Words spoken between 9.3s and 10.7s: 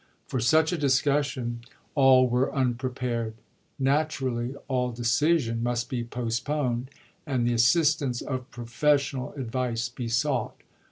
advice be sought.